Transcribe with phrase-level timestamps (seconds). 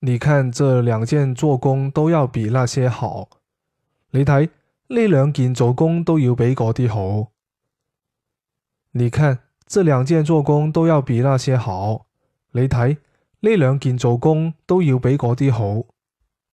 [0.00, 3.28] 你看这两件做工都要比那些好，
[4.12, 7.32] 你睇呢两件做工都要比嗰啲好。
[8.92, 12.06] 你看这两件做工都要比那些好，
[12.52, 12.92] 你睇
[13.40, 15.84] 呢两件做工都要比嗰啲好。